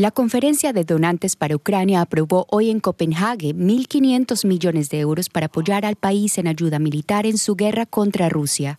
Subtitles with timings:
[0.00, 5.48] La conferencia de donantes para Ucrania aprobó hoy en Copenhague 1.500 millones de euros para
[5.48, 8.78] apoyar al país en ayuda militar en su guerra contra Rusia.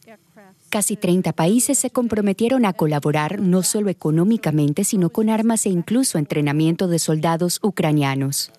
[0.70, 6.18] Casi 30 países se comprometieron a colaborar no solo económicamente, sino con armas e incluso
[6.18, 8.52] entrenamiento de soldados ucranianos.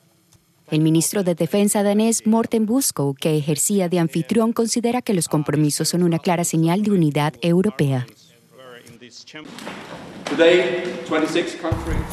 [0.71, 5.89] El ministro de Defensa danés Morten Buskow, que ejercía de anfitrión, considera que los compromisos
[5.89, 8.07] son una clara señal de unidad europea.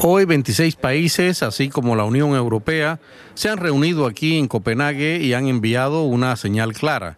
[0.00, 3.00] Hoy 26 países, así como la Unión Europea,
[3.34, 7.16] se han reunido aquí en Copenhague y han enviado una señal clara.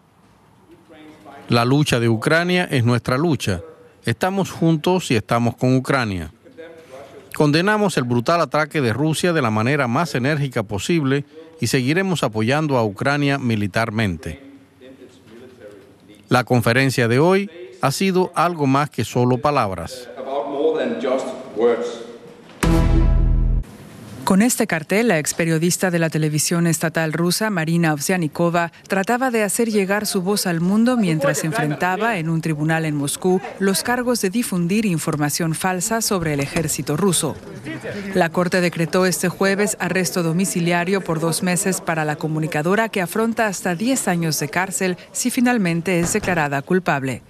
[1.49, 3.61] La lucha de Ucrania es nuestra lucha.
[4.05, 6.31] Estamos juntos y estamos con Ucrania.
[7.35, 11.25] Condenamos el brutal ataque de Rusia de la manera más enérgica posible
[11.59, 14.41] y seguiremos apoyando a Ucrania militarmente.
[16.29, 17.49] La conferencia de hoy
[17.81, 20.09] ha sido algo más que solo palabras.
[24.23, 29.43] Con este cartel, la ex periodista de la televisión estatal rusa, Marina Ovsianikova, trataba de
[29.43, 34.21] hacer llegar su voz al mundo mientras enfrentaba en un tribunal en Moscú los cargos
[34.21, 37.35] de difundir información falsa sobre el ejército ruso.
[38.13, 43.47] La Corte decretó este jueves arresto domiciliario por dos meses para la comunicadora que afronta
[43.47, 47.23] hasta 10 años de cárcel si finalmente es declarada culpable.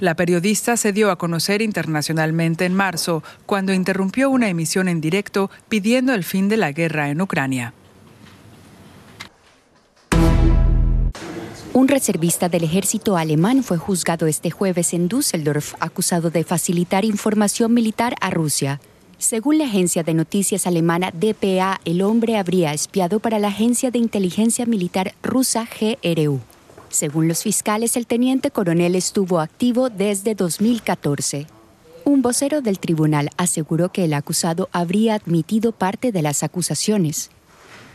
[0.00, 5.50] La periodista se dio a conocer internacionalmente en marzo, cuando interrumpió una emisión en directo
[5.68, 7.74] pidiendo el fin de la guerra en Ucrania.
[11.74, 17.74] Un reservista del ejército alemán fue juzgado este jueves en Düsseldorf acusado de facilitar información
[17.74, 18.80] militar a Rusia.
[19.18, 23.98] Según la agencia de noticias alemana DPA, el hombre habría espiado para la agencia de
[23.98, 26.40] inteligencia militar rusa GRU.
[26.90, 31.46] Según los fiscales, el teniente coronel estuvo activo desde 2014.
[32.04, 37.30] Un vocero del tribunal aseguró que el acusado habría admitido parte de las acusaciones.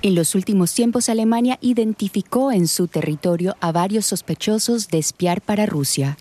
[0.01, 5.65] En los últimos tiempos, Alemania identificó en su territorio a varios sospechosos de espiar para
[5.65, 6.17] Rusia.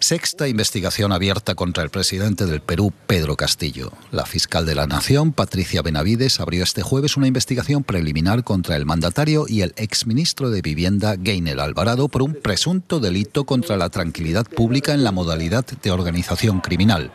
[0.00, 3.90] Sexta investigación abierta contra el presidente del Perú, Pedro Castillo.
[4.12, 8.86] La fiscal de la Nación, Patricia Benavides, abrió este jueves una investigación preliminar contra el
[8.86, 14.46] mandatario y el exministro de Vivienda, Gainer Alvarado, por un presunto delito contra la tranquilidad
[14.46, 17.12] pública en la modalidad de organización criminal.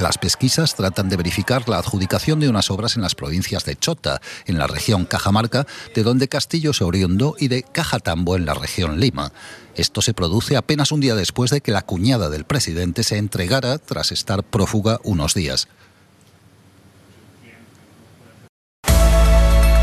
[0.00, 4.22] Las pesquisas tratan de verificar la adjudicación de unas obras en las provincias de Chota,
[4.46, 8.98] en la región Cajamarca, de donde Castillo se oriundó, y de Cajatambo, en la región
[8.98, 9.30] Lima.
[9.74, 13.76] Esto se produce apenas un día después de que la cuñada del presidente se entregara
[13.76, 15.68] tras estar prófuga unos días.